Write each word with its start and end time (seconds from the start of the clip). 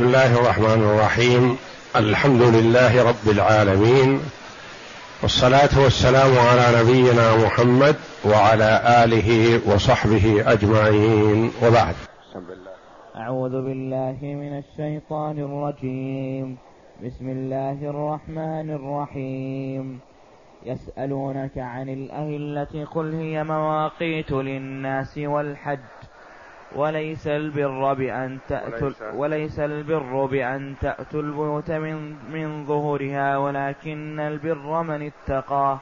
بسم 0.00 0.08
الله 0.08 0.40
الرحمن 0.40 0.82
الرحيم. 0.82 1.56
الحمد 1.96 2.42
لله 2.42 3.08
رب 3.08 3.30
العالمين. 3.30 4.20
والصلاة 5.22 5.82
والسلام 5.82 6.38
على 6.38 6.80
نبينا 6.80 7.36
محمد 7.46 7.96
وعلى 8.24 8.82
آله 9.04 9.60
وصحبه 9.74 10.52
أجمعين. 10.52 11.50
وبعد. 11.62 11.94
أعوذ 13.16 13.50
بالله 13.50 14.16
من 14.22 14.58
الشيطان 14.58 15.38
الرجيم. 15.38 16.56
بسم 17.04 17.28
الله 17.28 17.90
الرحمن 17.90 18.70
الرحيم. 18.70 20.00
يسألونك 20.66 21.58
عن 21.58 21.88
الأهلة 21.88 22.84
قل 22.84 23.14
هي 23.14 23.44
مواقيت 23.44 24.32
للناس 24.32 25.18
والحج. 25.18 26.09
وليس 26.74 27.26
البر 27.26 27.94
بأن 27.94 28.38
تأتوا 28.48 28.90
وليس 29.14 29.58
البر 29.58 30.26
بأن 30.26 30.74
تأتوا 30.80 31.22
البيوت 31.22 31.70
من 31.70 32.16
من 32.32 32.66
ظهورها 32.66 33.36
ولكن 33.36 34.20
البر 34.20 34.82
من 34.82 35.10
اتقى 35.12 35.78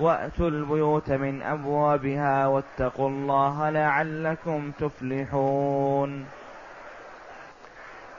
وأتوا 0.00 0.48
البيوت 0.48 1.10
من 1.10 1.42
أبوابها 1.42 2.46
واتقوا 2.46 3.08
الله 3.08 3.70
لعلكم 3.70 4.70
تفلحون. 4.78 6.26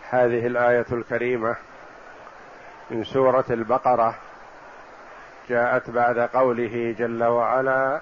هذه 0.09 0.47
الآية 0.47 0.85
الكريمة 0.91 1.55
من 2.91 3.03
سورة 3.03 3.45
البقرة 3.49 4.15
جاءت 5.49 5.89
بعد 5.89 6.19
قوله 6.19 6.95
جل 6.99 7.23
وعلا 7.23 8.01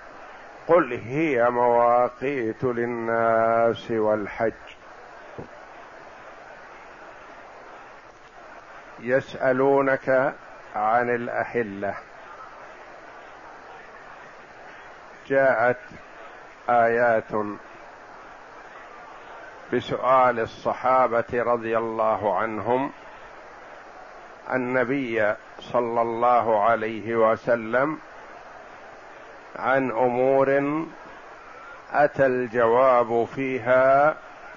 قل 0.67 0.93
هي 0.93 1.49
مواقيت 1.49 2.63
للناس 2.63 3.91
والحج. 3.91 4.53
يسألونك 8.99 10.33
عن 10.75 11.09
الاهله 11.09 11.95
جاءت 15.27 15.79
آيات 16.69 17.31
بسؤال 19.73 20.39
الصحابة 20.39 21.25
رضي 21.33 21.77
الله 21.77 22.37
عنهم. 22.37 22.91
النبي 24.53 25.35
صلى 25.59 26.01
الله 26.01 26.63
عليه 26.63 27.15
وسلم 27.15 27.99
عن 29.55 29.91
أمور 29.91 30.47
أتى 31.93 32.25
الجواب 32.25 33.25
فيها 33.35 34.15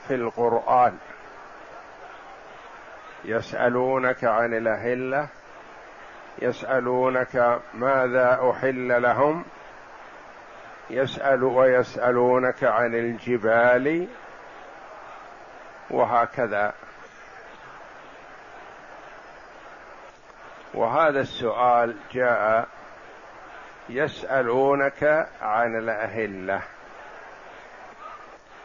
في 0.08 0.14
القرآن. 0.14 0.98
يسألونك 3.24 4.24
عن 4.24 4.54
الأهلة 4.54 5.28
يسألونك 6.42 7.60
ماذا 7.74 8.50
أحل 8.50 9.02
لهم 9.02 9.44
يسأل 10.90 11.44
ويسألونك 11.44 12.64
عن 12.64 12.94
الجبال 12.94 14.08
وهكذا. 15.90 16.72
وهذا 20.74 21.20
السؤال 21.20 21.96
جاء 22.12 22.68
يسألونك 23.88 25.28
عن 25.42 25.78
الأهلة. 25.78 26.62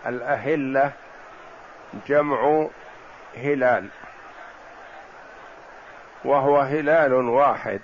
الأهلة 0.06 0.92
جمع 2.08 2.68
هلال 3.36 3.90
وهو 6.26 6.60
هلال 6.60 7.14
واحد 7.14 7.82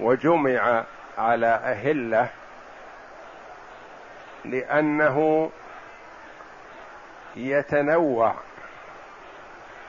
وجمع 0.00 0.84
على 1.18 1.46
أهلة 1.46 2.28
لأنه 4.44 5.50
يتنوع 7.36 8.34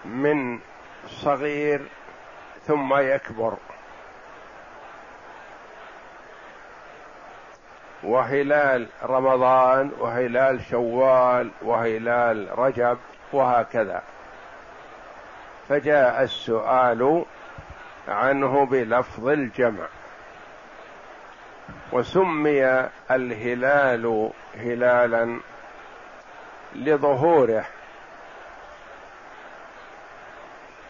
من 0.06 0.60
صغير 1.08 1.82
ثم 2.68 2.94
يكبر. 2.98 3.58
وهلال 8.10 8.88
رمضان 9.04 9.92
وهلال 10.00 10.62
شوال 10.70 11.52
وهلال 11.62 12.60
رجب 12.60 12.98
وهكذا. 13.34 14.02
فجاء 15.70 16.24
السؤال 16.24 17.26
عنه 18.08 18.66
بلفظ 18.66 19.28
الجمع. 19.28 19.88
وسمي 21.92 22.90
الهلال 23.12 24.32
هلالا 24.56 25.40
لظهوره. 26.76 27.66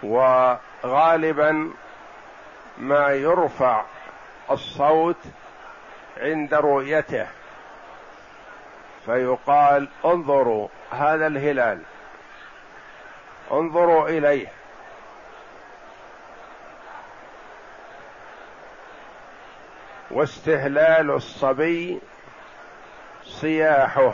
وغالبا 0.03 1.71
ما 2.77 3.07
يرفع 3.09 3.83
الصوت 4.51 5.17
عند 6.19 6.53
رؤيته. 6.53 7.27
فيقال 9.05 9.87
انظروا 10.05 10.67
هذا 10.91 11.27
الهلال. 11.27 11.81
انظروا 13.51 14.09
إليه. 14.09 14.47
واستهلال 20.11 21.11
الصبي 21.11 21.99
صياحه 23.23 24.13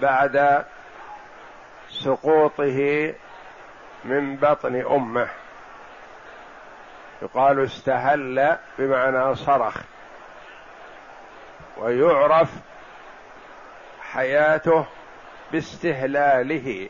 بعد 0.00 0.64
سقوطه 1.90 3.14
من 4.04 4.36
بطن 4.36 4.74
أمه. 4.74 5.28
يقال 7.22 7.64
استهل 7.64 8.58
بمعنى 8.78 9.34
صرخ. 9.34 9.76
ويعرف 11.78 12.50
حياته 14.00 14.86
باستهلاله. 15.52 16.88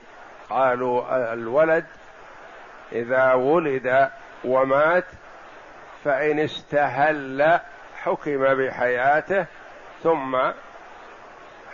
قالوا 0.50 1.32
الولد 1.32 1.86
إذا 2.92 3.32
ولد 3.32 4.10
ومات 4.44 5.04
فإن 6.04 6.38
استهل 6.38 7.60
حكم 7.96 8.54
بحياته 8.54 9.46
ثم 10.02 10.36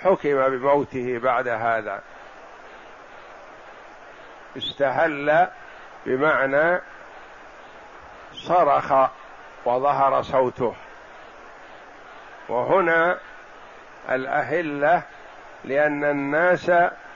حكم 0.03 0.49
بموته 0.49 1.19
بعد 1.19 1.49
هذا. 1.49 2.03
استهل 4.57 5.49
بمعنى 6.07 6.81
صرخ 8.33 9.09
وظهر 9.65 10.23
صوته. 10.23 10.75
وهنا 12.49 13.19
الأهلة 14.11 15.03
لأن 15.65 16.05
الناس 16.05 16.73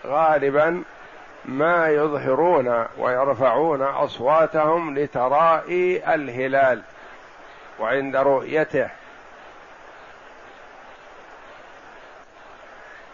غالبا 0.07 0.83
ما 1.45 1.89
يظهرون 1.89 2.87
ويرفعون 2.99 3.83
أصواتهم 3.83 4.99
لترائي 4.99 6.15
الهلال 6.15 6.83
وعند 7.79 8.17
رؤيته. 8.17 8.89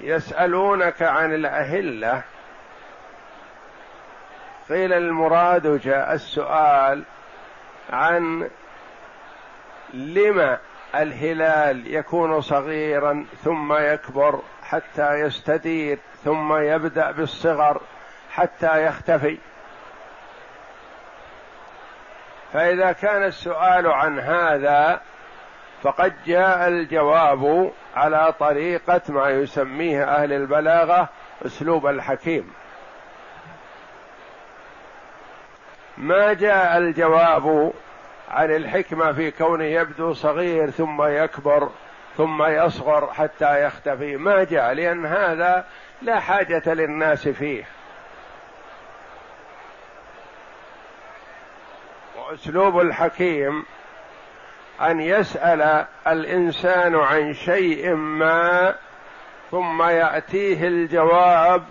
يسألونك 0.01 1.03
عن 1.03 1.35
الأهلة. 1.35 2.23
قيل 4.69 4.93
المراد 4.93 5.81
جاء 5.81 6.15
السؤال 6.15 7.03
عن 7.93 8.51
لما 9.95 10.59
الهلال 11.03 11.95
يكون 11.95 12.41
صغيرا 12.41 13.27
ثم 13.43 13.73
يكبر 13.73 14.41
حتى 14.63 15.21
يستدير 15.21 15.99
ثم 16.25 16.57
يبدأ 16.57 17.11
بالصغر 17.11 17.81
حتى 18.31 18.87
يختفي. 18.87 19.39
فإذا 22.53 22.93
كان 22.93 23.25
السؤال 23.25 23.87
عن 23.87 24.19
هذا 24.19 25.01
فقد 25.83 26.15
جاء 26.27 26.69
الجواب 26.69 27.73
على 27.97 28.35
طريقة 28.39 29.01
ما 29.09 29.31
يسميه 29.31 30.05
أهل 30.05 30.33
البلاغة 30.33 31.09
أسلوب 31.47 31.87
الحكيم. 31.87 32.53
ما 35.99 36.33
جاء 36.33 36.79
الجواب 36.79 37.73
عن 38.35 38.51
الحكمة 38.51 39.13
في 39.13 39.31
كونه 39.31 39.65
يبدو 39.65 40.13
صغير 40.13 40.71
ثم 40.71 41.03
يكبر 41.03 41.71
ثم 42.17 42.43
يصغر 42.43 43.13
حتى 43.13 43.65
يختفي. 43.65 44.17
ما 44.17 44.45
جاء؟ 44.45 44.73
لأن 44.73 45.07
هذا 45.07 45.65
لا 46.03 46.21
حاجة 46.21 46.63
للناس 46.67 47.29
فيه. 47.29 47.65
وأسلوب 52.17 52.81
الحكيم 52.81 53.65
أن 54.81 55.01
يسأل 55.01 55.87
الإنسان 56.07 56.95
عن 56.95 57.35
شيء 57.35 57.95
ما 57.95 58.75
ثم 59.51 59.83
يأتيه 59.83 60.69
الجواب 60.69 61.65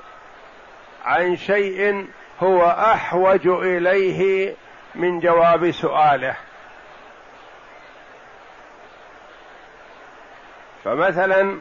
عن 1.05 1.35
شيء 1.35 2.07
هو 2.39 2.65
أحوج 2.65 3.47
إليه 3.47 4.53
من 4.95 5.19
جواب 5.19 5.71
سؤاله. 5.71 6.35
فمثلا 10.83 11.59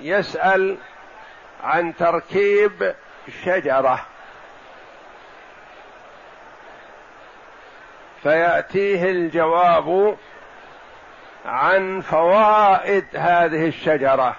يسأل 0.00 0.78
عن 1.62 1.96
تركيب 1.96 2.94
شجرة 3.44 4.00
فيأتيه 8.22 9.10
الجواب 9.10 10.16
عن 11.46 12.00
فوائد 12.00 13.04
هذه 13.14 13.66
الشجرة. 13.68 14.36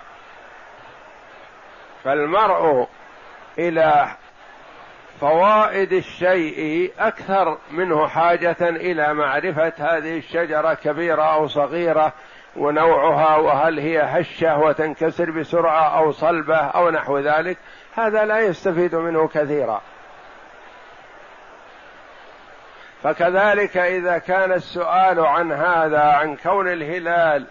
فالمرء 2.03 2.87
إلى 3.59 4.07
فوائد 5.21 5.93
الشيء 5.93 6.93
أكثر 6.99 7.57
منه 7.71 8.07
حاجة 8.07 8.57
إلى 8.61 9.13
معرفة 9.13 9.73
هذه 9.77 10.17
الشجرة 10.17 10.73
كبيرة 10.73 11.23
أو 11.23 11.47
صغيرة 11.47 12.13
ونوعها 12.55 13.37
وهل 13.37 13.79
هي 13.79 14.01
هشة 14.01 14.59
وتنكسر 14.59 15.31
بسرعة 15.31 15.97
أو 15.97 16.11
صلبة 16.11 16.57
أو 16.57 16.89
نحو 16.89 17.19
ذلك 17.19 17.57
هذا 17.95 18.25
لا 18.25 18.39
يستفيد 18.39 18.95
منه 18.95 19.27
كثيرا. 19.27 19.81
فكذلك 23.03 23.77
إذا 23.77 24.17
كان 24.17 24.51
السؤال 24.51 25.19
عن 25.19 25.51
هذا 25.51 26.01
عن 26.01 26.35
كون 26.35 26.67
الهلال 26.67 27.47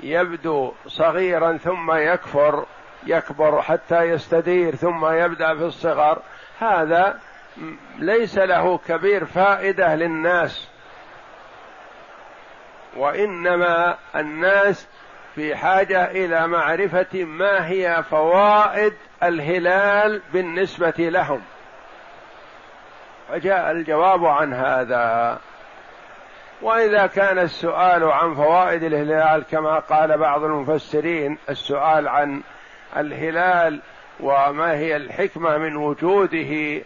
يبدو 0.00 0.72
صغيرا 0.86 1.56
ثم 1.56 1.92
يكفر 1.92 2.66
يكبر 3.06 3.62
حتى 3.62 4.02
يستدير 4.02 4.74
ثم 4.74 5.06
يبدأ 5.06 5.54
في 5.54 5.64
الصغر 5.64 6.18
هذا 6.60 7.18
ليس 7.98 8.38
له 8.38 8.78
كبير 8.78 9.24
فائدة 9.24 9.94
للناس. 9.94 10.67
وإنما 12.98 13.96
الناس 14.16 14.88
في 15.34 15.56
حاجة 15.56 16.10
إلى 16.10 16.46
معرفة 16.46 17.24
ما 17.24 17.68
هي 17.68 18.02
فوائد 18.10 18.92
الهلال 19.22 20.22
بالنسبة 20.32 20.94
لهم. 20.98 21.42
فجاء 23.28 23.70
الجواب 23.70 24.24
عن 24.24 24.54
هذا. 24.54 25.38
وإذا 26.62 27.06
كان 27.06 27.38
السؤال 27.38 28.04
عن 28.04 28.34
فوائد 28.34 28.82
الهلال 28.82 29.44
كما 29.50 29.78
قال 29.78 30.18
بعض 30.18 30.44
المفسرين 30.44 31.38
السؤال 31.48 32.08
عن 32.08 32.42
الهلال 32.96 33.80
وما 34.20 34.72
هي 34.72 34.96
الحكمة 34.96 35.58
من 35.58 35.76
وجوده 35.76 36.82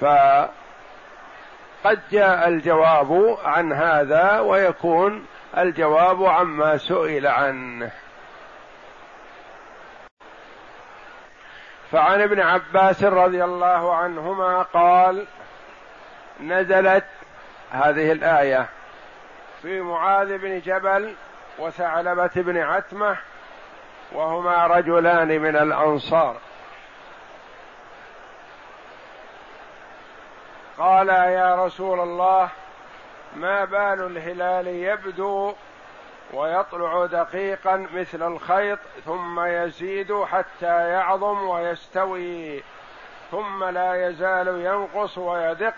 فقد 0.00 0.48
جاء 2.10 2.48
الجواب 2.48 3.38
عن 3.44 3.72
هذا 3.72 4.40
ويكون 4.40 5.26
الجواب 5.58 6.24
عما 6.24 6.76
سئل 6.76 7.26
عنه. 7.26 7.90
فعن 11.92 12.20
ابن 12.20 12.40
عباس 12.40 13.04
رضي 13.04 13.44
الله 13.44 13.94
عنهما 13.94 14.62
قال 14.62 15.26
نزلت 16.40 17.04
هذه 17.70 18.12
الآية 18.12 18.66
في 19.62 19.80
معاذ 19.80 20.38
بن 20.38 20.60
جبل 20.60 21.14
وثعلبة 21.58 22.30
بن 22.34 22.58
عتمة 22.58 23.16
وهما 24.12 24.66
رجلان 24.66 25.28
من 25.28 25.56
الأنصار. 25.56 26.36
قال 30.78 31.08
يا 31.08 31.64
رسول 31.66 32.00
الله 32.00 32.48
ما 33.36 33.64
بال 33.64 34.06
الهلال 34.06 34.66
يبدو 34.66 35.52
ويطلع 36.32 37.06
دقيقا 37.06 37.86
مثل 37.94 38.22
الخيط 38.22 38.78
ثم 39.04 39.40
يزيد 39.40 40.24
حتى 40.24 40.88
يعظم 40.88 41.48
ويستوي 41.48 42.62
ثم 43.30 43.64
لا 43.64 44.08
يزال 44.08 44.48
ينقص 44.48 45.18
ويدق 45.18 45.74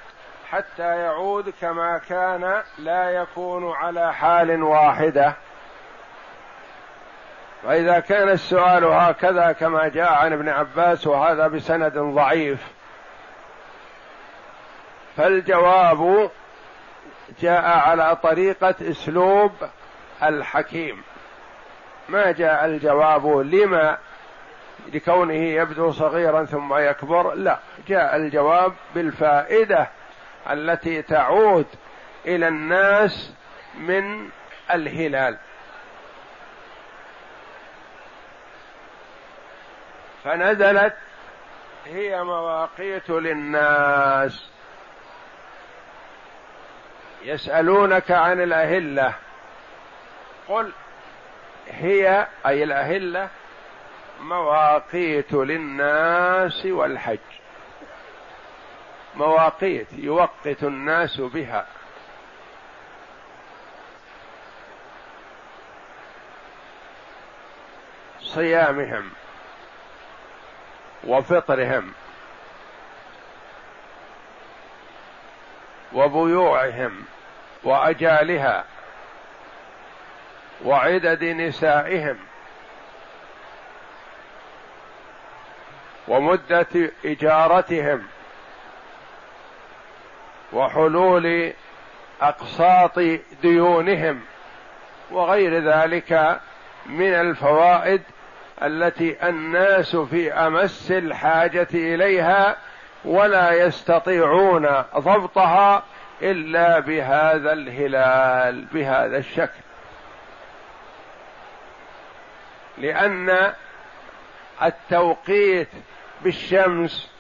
حتى 0.51 0.97
يعود 0.97 1.55
كما 1.61 1.99
كان 1.99 2.63
لا 2.79 3.11
يكون 3.11 3.73
على 3.73 4.15
حال 4.15 4.63
واحدة. 4.63 5.35
فاذا 7.63 8.01
كان 8.01 8.29
السؤال 8.29 8.85
هكذا 8.85 9.53
كما 9.53 9.89
جاء 9.89 10.13
عن 10.13 10.33
ابن 10.33 10.49
عباس 10.49 11.07
وهذا 11.07 11.49
بسند 11.49 11.99
ضعيف. 11.99 12.67
فالجواب 15.17 16.31
جاء 17.41 17.65
على 17.65 18.17
طريقة 18.17 18.75
أسلوب 18.83 19.53
الحكيم. 20.23 21.03
ما 22.09 22.33
جاء 22.33 22.65
الجواب 22.65 23.27
لما 23.27 23.99
لكونه 24.93 25.35
يبدو 25.35 25.91
صغيرا 25.91 26.45
ثم 26.45 26.75
يكبر 26.75 27.35
لا. 27.35 27.59
جاء 27.89 28.17
الجواب 28.17 28.73
بالفائدة 28.95 29.89
التي 30.51 31.03
تعود 31.03 31.67
إلى 32.27 32.49
الناس 32.49 33.33
من 33.79 34.29
الهلال. 34.71 35.37
فنزلت 40.25 40.95
هي 41.87 42.25
مواقيت 42.25 43.11
للناس. 43.11 44.51
يسألونك 47.23 48.11
عن 48.11 48.41
الأهلة. 48.43 49.15
قل 50.49 50.73
هي 51.69 52.27
أي 52.47 52.65
الأهلة 52.65 53.29
مواقيت 54.21 55.33
للناس 55.33 56.67
والحج. 56.67 57.19
مواقيت 59.15 59.87
يوقت 59.93 60.63
الناس 60.63 61.21
بها. 61.21 61.67
صيامهم 68.21 69.11
وفطرهم. 71.05 71.93
وبيوعهم 75.93 77.05
وأجالها 77.65 78.65
وعدد 80.65 81.25
نسائهم 81.25 82.19
ومدة 86.09 86.91
إجارتهم 87.05 88.07
وحلول 90.53 91.53
أقساط 92.23 92.99
ديونهم 93.43 94.21
وغير 95.11 95.71
ذلك 95.73 96.41
من 96.87 97.15
الفوائد 97.15 98.03
التي 98.63 99.29
الناس 99.29 99.97
في 99.97 100.33
أمس 100.33 100.91
الحاجة 100.91 101.69
إليها 101.75 102.57
ولا 103.05 103.53
يستطيعون 103.53 104.69
ضبطها 104.97 105.83
إلا 106.23 106.79
بهذا 106.79 107.53
الهلال 107.53 108.65
بهذا 108.65 109.19
الشكل. 109.19 109.61
لأن 112.79 113.53
التوقيت 114.63 115.69
بالشمس 116.23 117.11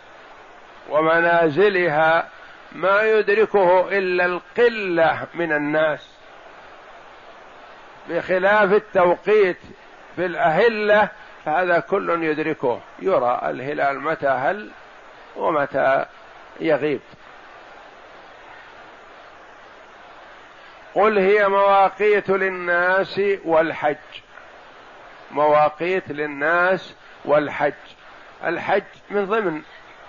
ومنازلها 0.90 2.28
ما 2.73 3.02
يدركه 3.02 3.99
إلا 3.99 4.25
القلة 4.25 5.26
من 5.35 5.52
الناس. 5.52 6.11
بخلاف 8.08 8.73
التوقيت 8.73 9.58
في 10.16 10.26
الأهلة 10.26 11.08
فهذا 11.44 11.80
كل 11.80 12.23
يدركه. 12.23 12.80
يرى 12.99 13.40
الهلال 13.44 14.00
متى 14.00 14.28
هل 14.28 14.70
ومتى 15.38 16.04
يغيب. 16.61 17.00
قل 20.95 21.18
هي 21.18 21.49
مواقيت 21.49 22.30
للناس 22.30 23.21
والحج. 23.45 23.97
مواقيت 25.30 26.11
للناس 26.11 26.95
والحج. 27.25 27.73
الحج 28.45 28.83
من 29.11 29.26
ضمن 29.26 29.62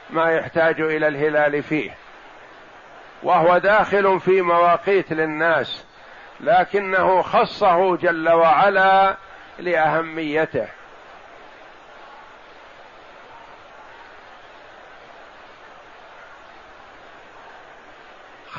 ما 0.09 0.31
يحتاج 0.31 0.81
إلى 0.81 1.07
الهلال 1.07 1.63
فيه. 1.63 1.91
وهو 3.23 3.57
داخل 3.57 4.19
في 4.19 4.41
مواقيت 4.41 5.13
للناس 5.13 5.85
لكنه 6.39 7.21
خصه 7.21 7.95
جل 7.95 8.29
وعلا 8.29 9.15
لأهميته. 9.59 10.67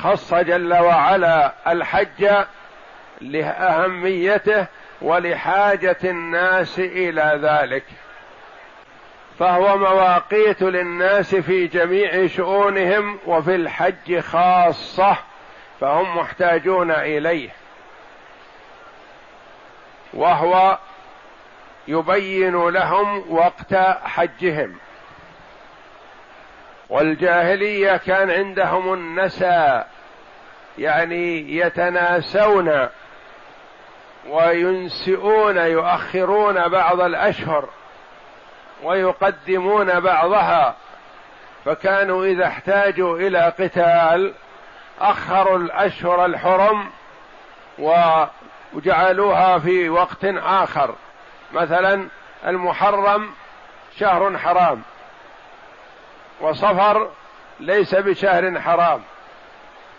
خص 0.03 0.33
جل 0.33 0.73
وعلا 0.73 1.53
الحج 1.67 2.29
لأهميته 3.21 4.67
ولحاجة 5.01 5.97
الناس 6.03 6.79
إلى 6.79 7.39
ذلك. 7.43 7.83
فهو 9.39 9.77
مواقيت 9.77 10.61
للناس 10.61 11.35
في 11.35 11.67
جميع 11.67 12.27
شؤونهم 12.27 13.19
وفي 13.25 13.55
الحج 13.55 14.19
خاصة 14.19 15.17
فهم 15.79 16.17
محتاجون 16.17 16.91
إليه. 16.91 17.49
وهو 20.13 20.77
يبين 21.87 22.69
لهم 22.69 23.33
وقت 23.33 23.73
حجهم. 24.03 24.77
والجاهلية 26.91 27.97
كان 27.97 28.31
عندهم 28.31 28.93
النسى 28.93 29.83
يعني 30.77 31.55
يتناسون 31.57 32.87
وينسئون 34.29 35.57
يؤخرون 35.57 36.67
بعض 36.67 37.01
الأشهر 37.01 37.69
ويقدمون 38.83 39.99
بعضها. 39.99 40.75
فكانوا 41.65 42.25
إذا 42.25 42.47
احتاجوا 42.47 43.17
إلى 43.17 43.53
قتال 43.59 44.33
أخروا 45.01 45.57
الأشهر 45.57 46.25
الحرم 46.25 46.89
وجعلوها 48.73 49.59
في 49.59 49.89
وقت 49.89 50.25
آخر. 50.35 50.95
مثلا 51.53 52.07
المحرم 52.47 53.31
شهر 53.99 54.37
حرام. 54.37 54.81
وصفر 56.41 57.09
ليس 57.59 57.95
بشهر 57.95 58.61
حرام. 58.61 59.01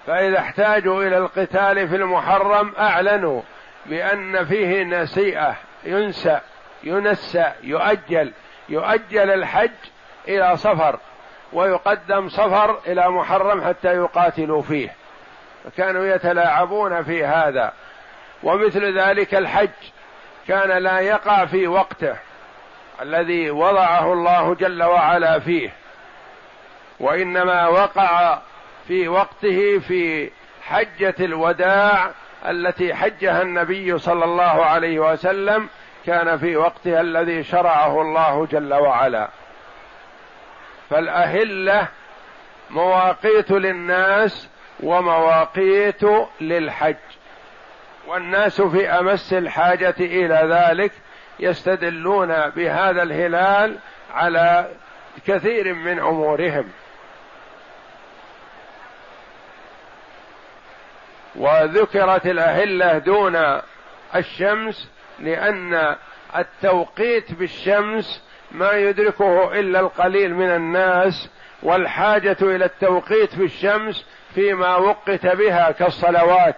فإذا 0.07 0.39
احتاجوا 0.39 1.03
إلى 1.03 1.19
القتال 1.19 1.89
في 1.89 1.97
المحرم 1.97 2.73
أعلنوا 2.79 3.43
بأن 3.87 4.45
فيه 4.45 4.85
نسيئة 4.85 5.57
ينسى 5.85 6.41
ينسى 6.83 7.53
يؤجل 7.63 8.33
يؤجل 8.69 9.31
الحج 9.31 9.71
إلى 10.29 10.57
صفر 10.57 10.99
ويقدم 11.53 12.29
صفر 12.29 12.79
إلى 12.87 13.11
محرم 13.11 13.65
حتى 13.65 13.89
يقاتلوا 13.89 14.63
فيه. 14.63 14.95
فكانوا 15.65 16.07
يتلاعبون 16.07 17.03
في 17.03 17.25
هذا. 17.25 17.73
ومثل 18.43 18.99
ذلك 18.99 19.35
الحج 19.35 19.71
كان 20.49 20.83
لا 20.83 21.01
يقع 21.01 21.45
في 21.45 21.67
وقته 21.67 22.17
الذي 23.03 23.51
وضعه 23.51 24.13
الله 24.13 24.55
جل 24.55 24.83
وعلا 24.83 25.39
فيه. 25.39 25.71
وإنما 27.03 27.69
وقع 27.69 28.39
في 28.89 29.09
وقته 29.09 29.79
في 29.79 30.31
حجة 30.63 31.15
الوداع 31.21 32.11
التي 32.49 32.95
حجها 32.95 33.43
النبي 33.43 33.99
صلى 33.99 34.25
الله 34.25 34.65
عليه 34.65 34.99
وسلم 34.99 35.69
كان 36.07 36.39
في 36.39 36.57
وقتها 36.57 37.01
الذي 37.01 37.45
شرعه 37.45 38.01
الله 38.01 38.47
جل 38.47 38.75
وعلا. 38.75 39.29
فالأهلة 40.91 41.89
مواقيت 42.71 43.51
للناس 43.51 44.49
ومواقيت 44.81 46.03
للحج. 46.41 46.97
والناس 48.07 48.61
في 48.61 48.89
أمس 48.89 49.33
الحاجة 49.33 49.95
إلى 50.01 50.41
ذلك 50.45 50.93
يستدلون 51.41 52.49
بهذا 52.49 53.03
الهلال 53.03 53.79
على 54.15 54.69
كثير 55.27 55.75
من 55.75 55.99
أمورهم. 55.99 56.69
وذكرت 61.43 62.27
الأهلة 62.27 62.99
دون 62.99 63.61
الشمس 64.15 64.89
لأن 65.19 65.97
التوقيت 66.37 67.33
بالشمس 67.33 68.23
ما 68.51 68.73
يدركه 68.73 69.61
إلا 69.61 69.81
القليل 69.81 70.35
من 70.35 70.51
الناس 70.51 71.31
والحاجة 71.63 72.37
إلى 72.43 72.65
التوقيت 72.65 73.37
بالشمس 73.37 74.07
فيما 74.35 74.77
وقت 74.77 75.27
بها 75.27 75.71
كالصلوات. 75.71 76.57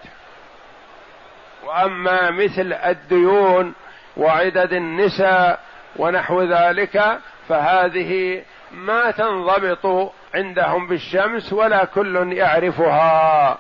وأما 1.67 2.31
مثل 2.31 2.73
الديون 2.73 3.75
وعدد 4.17 4.73
النساء 4.73 5.61
ونحو 5.97 6.43
ذلك 6.43 7.19
فهذه 7.49 8.43
ما 8.73 9.11
تنضبط 9.11 10.13
عندهم 10.35 10.87
بالشمس 10.87 11.53
ولا 11.53 11.85
كل 11.85 12.33
يعرفها. 12.33 13.59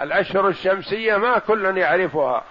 الأشهر 0.00 0.48
الشمسية 0.48 1.16
ما 1.16 1.38
كل 1.38 1.76
يعرفها 1.76 2.44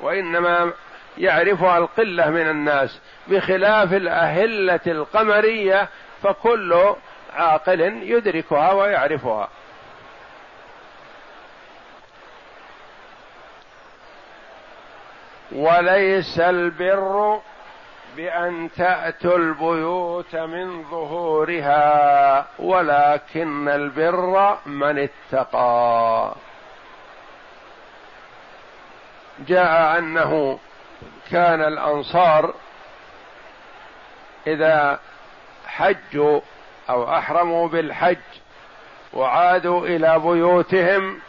وإنما 0.00 0.72
يعرفها 1.18 1.78
القلة 1.78 2.30
من 2.30 2.50
الناس 2.50 3.00
بخلاف 3.28 3.92
الأهلة 3.92 4.80
القمرية 4.86 5.88
فكل 6.22 6.94
عاقل 7.36 7.80
يدركها 7.80 8.72
ويعرفها. 8.72 9.48
وليس 15.52 16.40
البر 16.40 17.40
بأن 18.16 18.70
تأتوا 18.76 19.36
البيوت 19.36 20.36
من 20.36 20.82
ظهورها 20.82 22.46
ولكن 22.58 23.68
البر 23.68 24.58
من 24.66 25.08
اتقى. 25.32 26.34
جاء 29.38 29.98
أنه 29.98 30.58
كان 31.30 31.60
الأنصار 31.60 32.54
إذا 34.46 35.00
حجوا 35.66 36.40
أو 36.90 37.18
أحرموا 37.18 37.68
بالحج 37.68 38.16
وعادوا 39.12 39.86
إلى 39.86 40.18
بيوتهم 40.18 41.20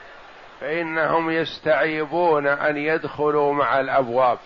فإنهم 0.61 1.31
يستعيبون 1.31 2.47
أن 2.47 2.77
يدخلوا 2.77 3.53
مع 3.53 3.79
الأبواب 3.79 4.39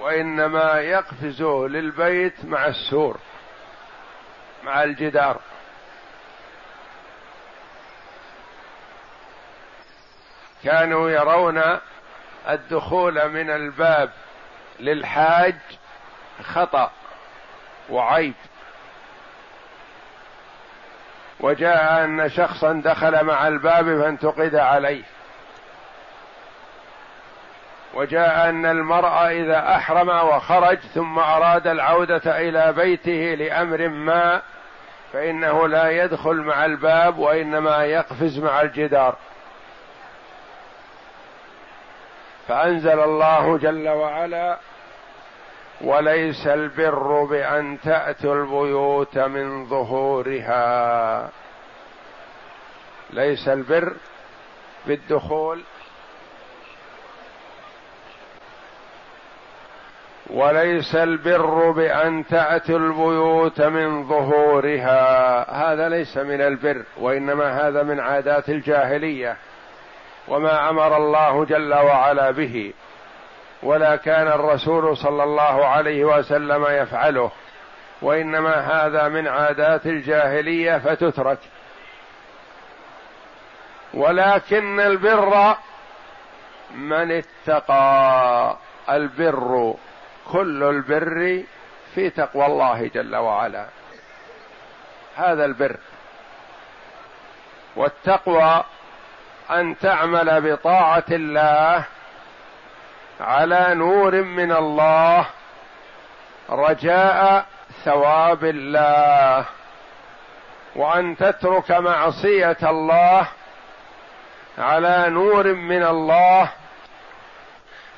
وإنما 0.00 0.80
يقفزوا 0.80 1.68
للبيت 1.68 2.44
مع 2.44 2.66
السور 2.66 3.16
مع 4.64 4.82
الجدار. 4.82 5.40
كانوا 10.64 11.10
يرون 11.10 11.62
الدخول 12.48 13.28
من 13.28 13.50
الباب 13.50 14.10
للحاج 14.80 15.54
خطأ 16.42 16.90
وعيب. 17.90 18.34
وجاء 21.40 22.04
أن 22.04 22.28
شخصا 22.28 22.82
دخل 22.84 23.24
مع 23.24 23.48
الباب 23.48 23.84
فانتقد 23.84 24.54
عليه. 24.54 25.02
وجاء 27.94 28.48
أن 28.48 28.66
المرأة 28.66 29.30
إذا 29.30 29.76
أحرم 29.76 30.08
وخرج 30.08 30.78
ثم 30.78 31.18
أراد 31.18 31.66
العودة 31.66 32.38
إلى 32.40 32.72
بيته 32.72 33.34
لأمر 33.34 33.88
ما 33.88 34.42
فإنه 35.12 35.68
لا 35.68 35.90
يدخل 35.90 36.36
مع 36.36 36.64
الباب 36.64 37.18
وإنما 37.18 37.84
يقفز 37.84 38.38
مع 38.38 38.60
الجدار. 38.60 39.16
فأنزل 42.50 43.00
الله 43.00 43.58
جل 43.58 43.88
وعلا 43.88 44.58
وليس 45.80 46.46
البر 46.46 47.24
بان 47.24 47.78
تاتوا 47.80 48.34
البيوت 48.34 49.18
من 49.18 49.66
ظهورها. 49.66 51.28
ليس 53.10 53.48
البر 53.48 53.92
بالدخول 54.86 55.62
وليس 60.30 60.94
البر 60.94 61.70
بان 61.70 62.26
تاتوا 62.26 62.78
البيوت 62.78 63.60
من 63.60 64.08
ظهورها. 64.08 65.02
هذا 65.72 65.88
ليس 65.88 66.16
من 66.16 66.40
البر 66.40 66.82
وإنما 66.96 67.68
هذا 67.68 67.82
من 67.82 68.00
عادات 68.00 68.48
الجاهلية. 68.48 69.36
وما 70.30 70.70
أمر 70.70 70.96
الله 70.96 71.44
جل 71.44 71.74
وعلا 71.74 72.30
به 72.30 72.72
ولا 73.62 73.96
كان 73.96 74.28
الرسول 74.28 74.96
صلى 74.96 75.22
الله 75.22 75.66
عليه 75.66 76.04
وسلم 76.04 76.66
يفعله 76.68 77.30
وإنما 78.02 78.54
هذا 78.54 79.08
من 79.08 79.28
عادات 79.28 79.86
الجاهلية 79.86 80.78
فتترك. 80.78 81.38
ولكن 83.94 84.80
البر 84.80 85.56
من 86.74 87.22
اتقى 87.22 88.56
البر 88.90 89.74
كل 90.32 90.62
البر 90.62 91.42
في 91.94 92.10
تقوى 92.10 92.46
الله 92.46 92.90
جل 92.94 93.16
وعلا. 93.16 93.66
هذا 95.16 95.44
البر. 95.44 95.76
والتقوى 97.76 98.64
أن 99.50 99.78
تعمل 99.78 100.52
بطاعة 100.52 101.04
الله 101.10 101.84
على 103.20 103.74
نور 103.74 104.22
من 104.22 104.52
الله 104.52 105.26
رجاء 106.50 107.46
ثواب 107.84 108.44
الله 108.44 109.44
وأن 110.76 111.16
تترك 111.16 111.70
معصية 111.70 112.56
الله 112.62 113.26
على 114.58 115.06
نور 115.08 115.54
من 115.54 115.82
الله 115.82 116.48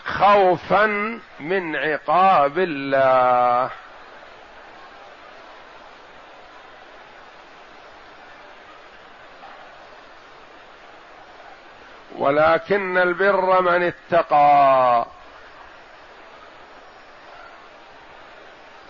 خوفا 0.05 0.87
من 1.41 1.77
عقاب 1.77 2.59
الله. 2.59 3.71
ولكن 12.19 12.99
البر 12.99 13.63
من 13.63 13.83
اتقى. 13.83 15.07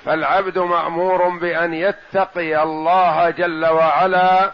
فالعبد 0.05 0.59
مأمور 0.59 1.29
بأن 1.29 1.75
يتقي 1.75 2.62
الله 2.62 3.31
جل 3.31 3.67
وعلا 3.67 4.52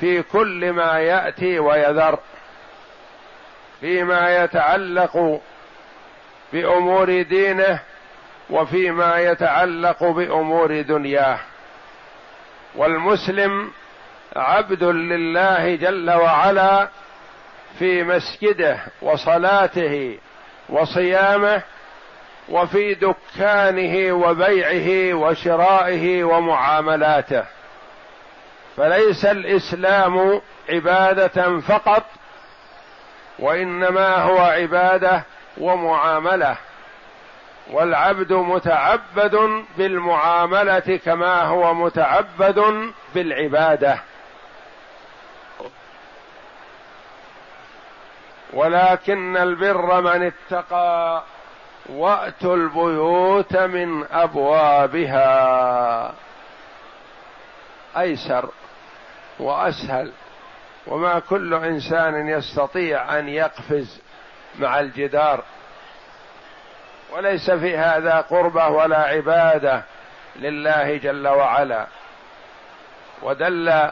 في 0.00 0.22
كل 0.22 0.72
ما 0.72 0.98
يأتي 1.00 1.58
ويذر 1.58 2.18
فيما 3.80 4.44
يتعلق 4.44 5.40
بأمور 6.52 7.22
دينه 7.22 7.80
وفيما 8.50 9.18
يتعلق 9.18 10.04
بأمور 10.04 10.80
دنياه. 10.80 11.38
والمسلم 12.74 13.70
عبد 14.36 14.84
لله 14.84 15.74
جل 15.74 16.10
وعلا 16.10 16.88
في 17.78 18.02
مسجده 18.02 18.78
وصلاته 19.02 20.18
وصيامه 20.68 21.62
وفي 22.48 22.94
دكانه 22.94 24.12
وبيعه 24.12 25.14
وشرائه 25.14 26.24
ومعاملاته. 26.24 27.44
فليس 28.76 29.24
الإسلام 29.24 30.40
عبادة 30.68 31.60
فقط 31.60 32.04
وإنما 33.38 34.16
هو 34.16 34.38
عبادة 34.38 35.22
ومعاملة. 35.58 36.56
والعبد 37.70 38.32
متعبد 38.32 39.64
بالمعاملة 39.78 41.00
كما 41.04 41.42
هو 41.42 41.74
متعبد 41.74 42.90
بالعبادة. 43.14 43.98
ولكن 48.52 49.36
البر 49.36 50.00
من 50.00 50.22
اتقى 50.22 51.22
وأتوا 51.88 52.56
البيوت 52.56 53.56
من 53.56 54.04
أبوابها. 54.12 56.14
أيسر 57.98 58.48
وأسهل 59.38 60.12
وما 60.86 61.18
كل 61.18 61.54
إنسان 61.54 62.28
يستطيع 62.28 63.18
أن 63.18 63.28
يقفز 63.28 64.00
مع 64.58 64.80
الجدار. 64.80 65.42
وليس 67.12 67.50
في 67.50 67.76
هذا 67.76 68.20
قربة 68.20 68.68
ولا 68.68 68.98
عبادة 68.98 69.82
لله 70.36 70.96
جل 70.96 71.28
وعلا. 71.28 71.86
ودل 73.22 73.90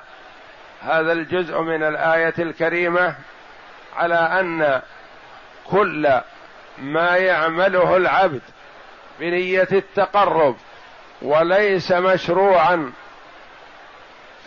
هذا 0.83 1.13
الجزء 1.13 1.61
من 1.61 1.83
الآية 1.83 2.35
الكريمة 2.39 3.15
على 3.97 4.15
أن 4.15 4.83
كل 5.71 6.21
ما 6.79 7.17
يعمله 7.17 7.97
العبد 7.97 8.43
بنية 9.21 9.69
التقرب 9.73 10.57
وليس 11.23 11.93
مشروعا 11.93 12.93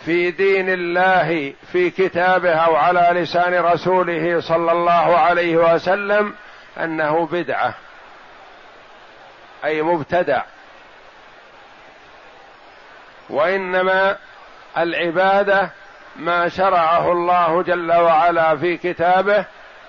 في 0.04 0.30
دين 0.30 0.68
الله 0.68 1.54
في 1.72 1.90
كتابه 1.90 2.54
أو 2.54 2.76
على 2.76 3.20
لسان 3.20 3.54
رسوله 3.54 4.40
صلى 4.40 4.72
الله 4.72 5.18
عليه 5.18 5.56
وسلم 5.56 6.34
أنه 6.78 7.26
بدعة 7.26 7.74
أي 9.64 9.82
مبتدع. 9.82 10.42
وإنما 13.30 14.16
العبادة 14.78 15.70
ما 16.16 16.48
شرعه 16.48 17.12
الله 17.12 17.62
جل 17.62 17.92
وعلا 17.92 18.56
في 18.56 18.76
كتابه 18.76 19.44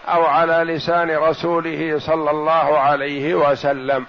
أو 0.08 0.26
على 0.26 0.74
لسان 0.74 1.18
رسوله 1.18 2.00
صلى 2.00 2.32
الله 2.32 2.80
عليه 2.80 3.36
وسلم. 3.36 4.06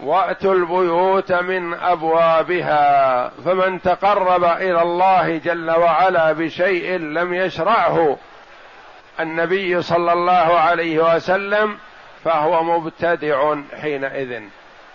وأتوا 0.00 0.54
البيوت 0.54 1.32
من 1.32 1.74
أبوابها 1.74 3.28
فمن 3.28 3.82
تقرب 3.82 4.44
إلى 4.44 4.82
الله 4.82 5.38
جل 5.38 5.70
وعلا 5.70 6.32
بشيء 6.32 6.98
لم 6.98 7.34
يشرعه 7.34 8.16
النبي 9.20 9.82
صلى 9.82 10.12
الله 10.12 10.58
عليه 10.58 11.14
وسلم 11.14 11.78
فهو 12.24 12.62
مبتدع 12.62 13.54
حينئذ. 13.80 14.42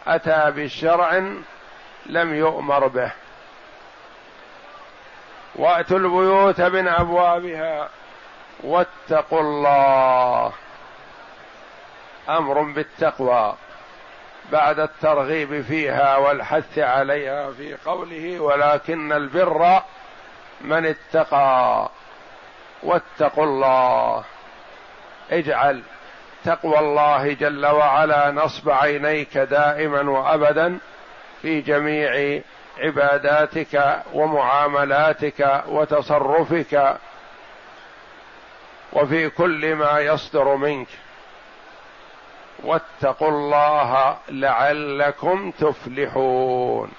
أتى 0.08 0.52
بالشرع 0.56 1.24
لم 2.06 2.34
يؤمر 2.34 2.88
به. 2.88 3.12
وأتوا 5.60 5.98
البيوت 5.98 6.62
من 6.62 6.88
أبوابها 6.88 7.90
واتقوا 8.64 9.42
الله. 9.42 10.52
أمر 12.30 12.62
بالتقوى 12.62 13.56
بعد 14.52 14.80
الترغيب 14.80 15.62
فيها 15.62 16.18
والحث 16.18 16.80
عليها 16.80 17.52
في 17.52 17.76
قوله 17.86 18.40
ولكن 18.40 19.12
البر 19.12 19.82
من 20.62 20.86
اتقى 20.86 21.90
واتقوا 22.84 23.44
الله. 23.44 24.24
اجعل 25.32 25.82
تقوى 26.46 26.80
الله 26.80 27.34
جل 27.34 27.66
وعلا 27.66 28.32
نصب 28.32 28.70
عينيك 28.70 29.38
دائما 29.38 30.10
وأبدا 30.10 30.78
في 31.42 31.62
جميع 31.62 32.42
عباداتك 32.80 34.04
ومعاملاتك 34.14 35.64
وتصرفك 35.68 36.98
وفي 38.94 39.30
كل 39.30 39.76
ما 39.76 40.00
يصدر 40.00 40.56
منك. 40.56 40.88
واتقوا 42.64 43.30
الله 43.30 44.18
لعلكم 44.30 45.52
تفلحون. 45.52 46.92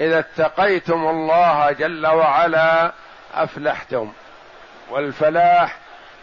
إذا 0.00 0.18
اتقيتم 0.18 1.08
الله 1.08 1.72
جل 1.72 2.06
وعلا 2.06 2.92
أفلحتم 3.34 4.12
والفلاح 4.90 5.76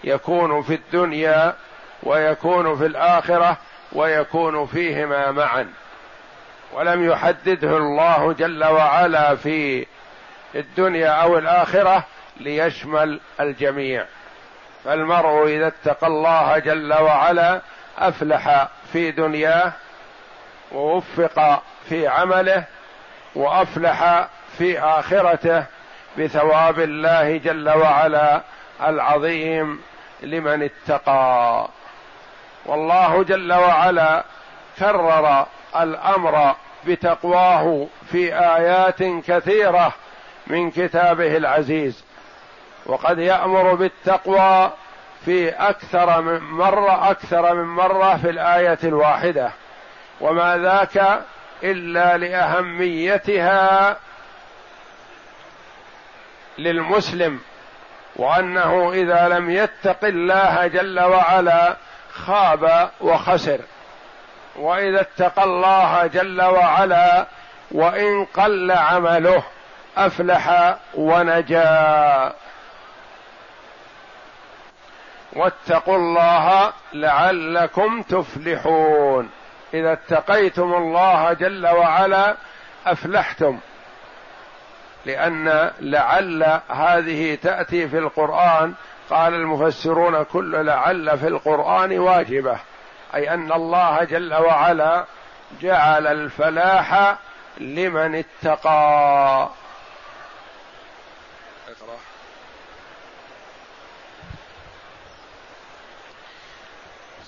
يكون 0.03 0.61
في 0.61 0.73
الدنيا 0.73 1.55
ويكون 2.03 2.77
في 2.77 2.85
الآخرة 2.85 3.57
ويكون 3.91 4.65
فيهما 4.65 5.31
معا. 5.31 5.73
ولم 6.73 7.09
يحدده 7.09 7.77
الله 7.77 8.33
جل 8.33 8.63
وعلا 8.63 9.35
في 9.35 9.85
الدنيا 10.55 11.09
أو 11.09 11.37
الآخرة 11.37 12.03
ليشمل 12.39 13.19
الجميع. 13.39 14.05
فالمرء 14.83 15.47
إذا 15.47 15.67
اتقى 15.67 16.07
الله 16.07 16.57
جل 16.57 16.93
وعلا 16.93 17.61
أفلح 17.97 18.67
في 18.93 19.11
دنياه 19.11 19.71
ووفق 20.71 21.63
في 21.89 22.07
عمله 22.07 22.63
وأفلح 23.35 24.27
في 24.57 24.79
آخرته 24.79 25.63
بثواب 26.17 26.79
الله 26.79 27.37
جل 27.37 27.69
وعلا 27.69 28.41
العظيم 28.81 29.81
لمن 30.21 30.63
اتقى. 30.63 31.67
والله 32.65 33.23
جل 33.23 33.53
وعلا 33.53 34.23
كرر 34.79 35.45
الأمر 35.75 36.55
بتقواه 36.87 37.87
في 38.11 38.33
آيات 38.35 39.03
كثيرة 39.03 39.93
من 40.47 40.71
كتابه 40.71 41.37
العزيز. 41.37 42.03
وقد 42.85 43.19
يأمر 43.19 43.75
بالتقوى 43.75 44.71
في 45.25 45.49
أكثر 45.49 46.21
من 46.21 46.39
مرة 46.39 47.11
أكثر 47.11 47.53
من 47.53 47.63
مرة 47.63 48.17
في 48.17 48.29
الآية 48.29 48.79
الواحدة. 48.83 49.51
وما 50.21 50.57
ذاك 50.57 51.21
إلا 51.63 52.17
لأهميتها 52.17 53.97
للمسلم 56.57 57.39
وأنه 58.15 58.91
إذا 58.93 59.27
لم 59.27 59.49
يتق 59.49 60.05
الله 60.05 60.67
جل 60.67 60.99
وعلا 60.99 61.75
خاب 62.13 62.89
وخسر. 63.01 63.59
وإذا 64.57 65.01
اتقى 65.01 65.43
الله 65.43 66.07
جل 66.07 66.41
وعلا 66.41 67.25
وإن 67.71 68.25
قل 68.25 68.71
عمله 68.71 69.43
أفلح 69.97 70.75
ونجا. 70.93 72.33
واتقوا 75.33 75.95
الله 75.95 76.73
لعلكم 76.93 78.01
تفلحون. 78.01 79.29
إذا 79.73 79.93
اتقيتم 79.93 80.73
الله 80.73 81.33
جل 81.33 81.67
وعلا 81.67 82.35
أفلحتم. 82.85 83.59
لأن 85.05 85.71
لعل 85.79 86.59
هذه 86.69 87.35
تأتي 87.35 87.87
في 87.87 87.97
القرآن. 87.97 88.73
قال 89.09 89.33
المفسرون 89.33 90.23
كل 90.23 90.65
لعل 90.65 91.17
في 91.17 91.27
القرآن 91.27 91.99
واجبة. 91.99 92.59
أي 93.15 93.33
أن 93.33 93.51
الله 93.51 94.03
جل 94.03 94.33
وعلا 94.33 95.05
جعل 95.61 96.07
الفلاح 96.07 97.17
لمن 97.57 98.15
اتقى. 98.15 99.49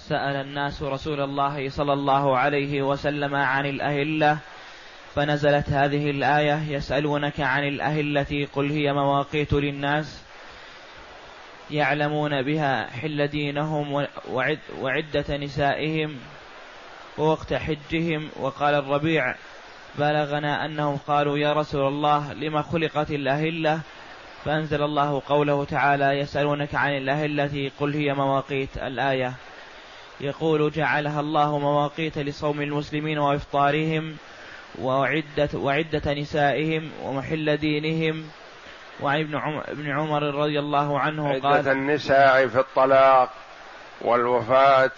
سأل 0.09 0.35
الناس 0.35 0.81
رسول 0.81 1.21
الله 1.21 1.69
صلى 1.69 1.93
الله 1.93 2.37
عليه 2.37 2.81
وسلم 2.81 3.35
عن 3.35 3.65
الأهلة 3.65 4.37
فنزلت 5.15 5.69
هذه 5.69 6.09
الآية 6.09 6.59
يسألونك 6.69 7.39
عن 7.39 7.63
الأهلة 7.63 8.47
قل 8.53 8.71
هي 8.71 8.93
مواقيت 8.93 9.53
للناس. 9.53 10.23
يعلمون 11.71 12.41
بها 12.41 12.88
حل 12.88 13.27
دينهم 13.27 14.08
وعد 14.29 14.60
وعدة 14.82 15.38
نسائهم 15.38 16.17
ووقت 17.17 17.53
حجهم. 17.53 18.29
وقال 18.39 18.75
الربيع 18.75 19.36
بلغنا 19.97 20.65
أنهم 20.65 20.97
قالوا 21.08 21.38
يا 21.38 21.53
رسول 21.53 21.88
الله 21.88 22.34
لما 22.34 22.62
خلقت 22.62 23.12
الأهلة؟ 23.12 23.79
فأنزل 24.45 24.84
الله 24.84 25.21
قوله 25.27 25.65
تعالى 25.65 26.05
يسألونك 26.05 26.75
عن 26.75 26.97
الأهلة 26.97 27.71
قل 27.79 27.93
هي 27.93 28.13
مواقيت 28.13 28.77
الآية. 28.77 29.34
يقول 30.21 30.71
جعلها 30.71 31.19
الله 31.19 31.60
مواقيت 31.60 32.17
لصوم 32.17 32.62
المسلمين 32.62 33.19
وإفطارهم 33.19 34.15
وعدة, 34.82 35.49
وعدة 35.53 36.13
نسائهم 36.13 36.91
ومحل 37.03 37.58
دينهم. 37.58 38.25
وعن 39.01 39.19
ابن 39.19 39.35
عمر, 39.35 39.63
ابن 39.67 39.91
عمر 39.91 40.23
رضي 40.23 40.59
الله 40.59 40.99
عنه 40.99 41.29
عدة 41.29 41.49
قال 41.49 41.67
النساء 41.67 42.47
في 42.47 42.59
الطلاق 42.59 43.29
والوفاة 44.01 44.91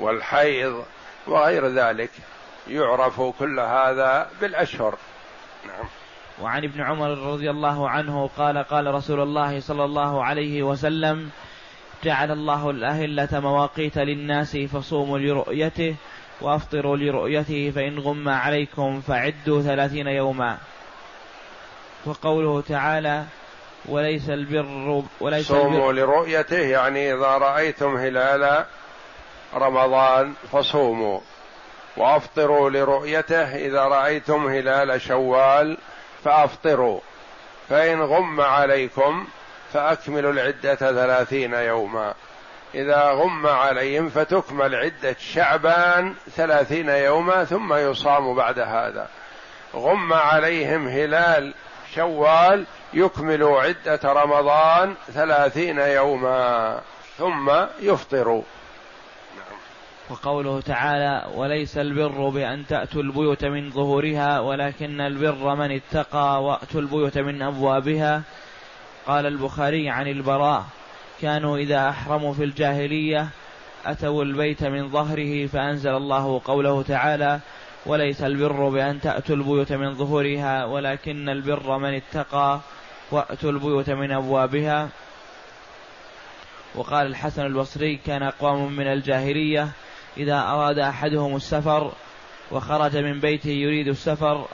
والحيض 0.00 0.84
وغير 1.26 1.66
ذلك 1.66 2.10
يعرف 2.68 3.20
كل 3.20 3.60
هذا 3.60 4.28
بالأشهر. 4.40 4.94
نعم. 5.66 5.88
وعن 6.42 6.64
ابن 6.64 6.80
عمر 6.80 7.32
رضي 7.32 7.50
الله 7.50 7.88
عنه 7.88 8.30
قال 8.36 8.58
قال 8.58 8.94
رسول 8.94 9.20
الله 9.20 9.60
صلى 9.60 9.84
الله 9.84 10.24
عليه 10.24 10.62
وسلم 10.62 11.30
جعل 12.04 12.30
الله 12.30 12.70
الأهلة 12.70 13.40
مواقيت 13.40 13.98
للناس 13.98 14.56
فصوموا 14.56 15.18
لرؤيته 15.18 15.94
وأفطروا 16.40 16.96
لرؤيته 16.96 17.72
فإن 17.74 17.98
غم 17.98 18.28
عليكم 18.28 19.00
فعدوا 19.00 19.62
ثلاثين 19.62 20.06
يوما. 20.06 20.58
وقوله 22.06 22.60
تعالى 22.68 23.24
وليس 23.86 24.30
البر 24.30 25.02
وليس 25.20 25.48
صوموا 25.48 25.92
البر 25.92 26.06
لرؤيته 26.06 26.58
يعني 26.58 27.14
إذا 27.14 27.26
رأيتم 27.26 27.96
هلال 27.96 28.64
رمضان 29.54 30.34
فصوموا. 30.52 31.20
وأفطروا 31.96 32.70
لرؤيته 32.70 33.56
إذا 33.56 33.82
رأيتم 33.82 34.46
هلال 34.46 35.00
شوال 35.00 35.78
فأفطروا. 36.24 37.00
فإن 37.68 38.02
غم 38.02 38.40
عليكم 38.40 39.26
فأكملوا 39.72 40.32
العدة 40.32 40.74
ثلاثين 40.74 41.54
يوما. 41.54 42.14
إذا 42.74 43.10
غم 43.10 43.46
عليهم 43.46 44.08
فتكمل 44.08 44.74
عدة 44.74 45.16
شعبان 45.18 46.14
ثلاثين 46.36 46.88
يوما 46.88 47.44
ثم 47.44 47.74
يصام 47.74 48.34
بعد 48.34 48.58
هذا. 48.58 49.08
غم 49.74 50.12
عليهم 50.12 50.88
هلال 50.88 51.54
شوال 51.94 52.66
يكمل 52.94 53.42
عدة 53.42 54.00
رمضان 54.04 54.94
ثلاثين 55.06 55.78
يوما 55.78 56.80
ثم 57.18 57.50
يفطروا 57.80 58.42
وقوله 60.10 60.60
تعالى 60.60 61.26
وليس 61.34 61.78
البر 61.78 62.28
بأن 62.28 62.66
تأتوا 62.66 63.02
البيوت 63.02 63.44
من 63.44 63.70
ظهورها 63.70 64.40
ولكن 64.40 65.00
البر 65.00 65.54
من 65.54 65.70
اتقى 65.70 66.44
وأتوا 66.44 66.80
البيوت 66.80 67.18
من 67.18 67.42
أبوابها 67.42 68.22
قال 69.06 69.26
البخاري 69.26 69.88
عن 69.88 70.08
البراء 70.08 70.64
كانوا 71.22 71.56
إذا 71.56 71.88
أحرموا 71.88 72.34
في 72.34 72.44
الجاهلية 72.44 73.28
أتوا 73.86 74.24
البيت 74.24 74.64
من 74.64 74.88
ظهره 74.90 75.46
فأنزل 75.46 75.90
الله 75.96 76.40
قوله 76.44 76.82
تعالى 76.82 77.40
وليس 77.86 78.22
البر 78.22 78.68
بأن 78.68 79.00
تأتوا 79.00 79.36
البيوت 79.36 79.72
من 79.72 79.94
ظهورها 79.94 80.64
ولكن 80.64 81.28
البر 81.28 81.78
من 81.78 81.94
اتقى 81.94 82.60
وأتوا 83.10 83.50
البيوت 83.50 83.90
من 83.90 84.12
أبوابها. 84.12 84.88
وقال 86.74 87.06
الحسن 87.06 87.46
البصري 87.46 87.96
كان 87.96 88.22
أقوام 88.22 88.72
من 88.72 88.86
الجاهلية 88.86 89.68
إذا 90.16 90.38
أراد 90.38 90.78
أحدهم 90.78 91.36
السفر 91.36 91.92
وخرج 92.50 92.96
من 92.96 93.20
بيته 93.20 93.50
يريد 93.50 93.88
السفر 93.88 94.46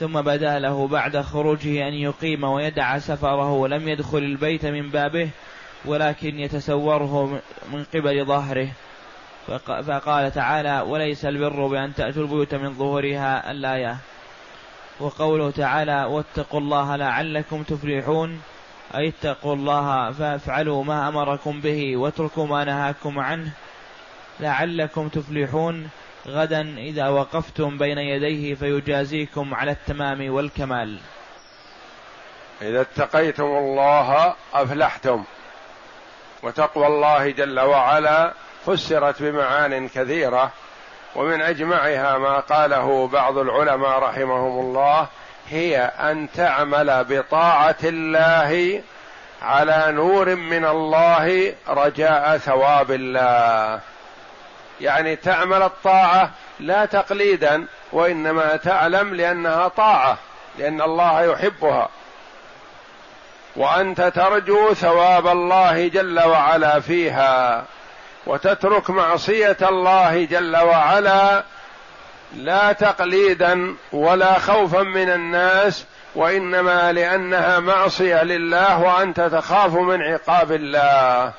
ثم 0.00 0.22
بدا 0.22 0.58
له 0.58 0.88
بعد 0.88 1.20
خروجه 1.20 1.88
أن 1.88 1.94
يقيم 1.94 2.44
ويدع 2.44 2.98
سفره 2.98 3.52
ولم 3.52 3.88
يدخل 3.88 4.18
البيت 4.18 4.66
من 4.66 4.90
بابه 4.90 5.30
ولكن 5.84 6.38
يتسوره 6.38 7.40
من 7.72 7.84
قبل 7.94 8.24
ظهره. 8.24 8.68
فقال 9.86 10.32
تعالى 10.32 10.80
وليس 10.80 11.24
البر 11.24 11.66
بأن 11.66 11.94
تأتوا 11.94 12.22
البيوت 12.22 12.54
من 12.54 12.74
ظهورها 12.74 13.50
الآية. 13.50 13.96
وقوله 15.00 15.50
تعالى 15.50 16.04
واتقوا 16.04 16.60
الله 16.60 16.96
لعلكم 16.96 17.62
تفلحون. 17.62 18.42
أي 18.94 19.08
اتقوا 19.08 19.54
الله 19.54 20.12
فافعلوا 20.12 20.84
ما 20.84 21.08
أمركم 21.08 21.60
به 21.60 21.96
واتركوا 21.96 22.46
ما 22.46 22.64
نهاكم 22.64 23.18
عنه. 23.18 23.50
لعلكم 24.40 25.08
تفلحون. 25.08 25.88
غدا 26.28 26.78
إذا 26.78 27.08
وقفتم 27.08 27.78
بين 27.78 27.98
يديه 27.98 28.54
فيجازيكم 28.54 29.54
على 29.54 29.70
التمام 29.70 30.30
والكمال. 30.30 30.98
إذا 32.62 32.80
اتقيتم 32.80 33.44
الله 33.44 34.34
أفلحتم. 34.54 35.24
وتقوى 36.42 36.86
الله 36.86 37.30
جل 37.30 37.60
وعلا 37.60 38.34
فسرت 38.66 39.22
بمعان 39.22 39.88
كثيرة 39.88 40.50
ومن 41.14 41.42
أجمعها 41.42 42.18
ما 42.18 42.40
قاله 42.40 43.08
بعض 43.08 43.38
العلماء 43.38 43.98
رحمهم 43.98 44.60
الله 44.60 45.06
هي 45.48 45.78
أن 45.78 46.28
تعمل 46.34 47.04
بطاعة 47.04 47.76
الله 47.84 48.82
على 49.42 49.86
نور 49.88 50.34
من 50.34 50.64
الله 50.64 51.54
رجاء 51.68 52.38
ثواب 52.38 52.90
الله. 52.90 53.80
يعني 54.80 55.16
تعمل 55.16 55.62
الطاعة 55.62 56.30
لا 56.60 56.84
تقليدا 56.84 57.66
وإنما 57.92 58.56
تعلم 58.56 59.14
لأنها 59.14 59.68
طاعة 59.68 60.18
لأن 60.58 60.82
الله 60.82 61.22
يحبها. 61.22 61.88
وأنت 63.56 64.00
ترجو 64.00 64.74
ثواب 64.74 65.26
الله 65.26 65.88
جل 65.88 66.20
وعلا 66.20 66.80
فيها. 66.80 67.64
وتترك 68.26 68.90
معصية 68.90 69.56
الله 69.62 70.24
جل 70.24 70.56
وعلا 70.56 71.44
لا 72.34 72.72
تقليدا 72.72 73.76
ولا 73.92 74.38
خوفا 74.38 74.82
من 74.82 75.10
الناس 75.10 75.84
وإنما 76.14 76.92
لأنها 76.92 77.60
معصية 77.60 78.22
لله 78.22 78.82
وأنت 78.82 79.20
تخاف 79.20 79.74
من 79.74 80.02
عقاب 80.02 80.52
الله. 80.52 81.32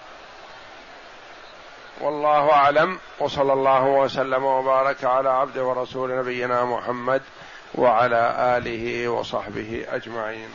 والله 2.02 2.52
أعلم 2.52 3.00
وصلى 3.20 3.54
الله 3.54 3.84
وسلم 3.84 4.46
وبارك 4.46 5.04
على 5.04 5.30
عبد 5.30 5.58
ورسول 5.58 6.18
نبينا 6.20 6.66
محمد 6.66 7.22
وعلى 7.76 8.36
آله 8.58 9.08
وصحبه 9.08 9.86
أجمعين. 9.92 10.50